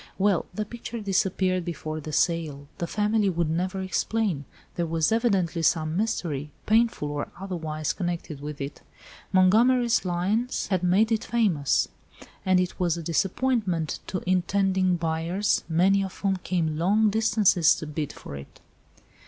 [0.17, 2.67] "Well, the picture disappeared before the sale.
[2.79, 4.45] The family would never explain.
[4.73, 8.81] There was evidently some mystery, painful or otherwise, connected with it.
[9.31, 11.87] Montgomery's lines had made it famous.
[12.43, 17.85] And it was a disappointment to intending buyers, many of whom came long distances to
[17.85, 18.59] bid for it."